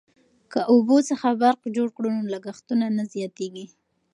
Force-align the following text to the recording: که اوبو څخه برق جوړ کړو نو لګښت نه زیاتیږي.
که 0.51 0.59
اوبو 0.73 0.97
څخه 1.09 1.27
برق 1.41 1.61
جوړ 1.75 1.87
کړو 1.95 2.09
نو 2.15 2.21
لګښت 2.33 2.67
نه 2.97 3.03
زیاتیږي. 3.13 3.65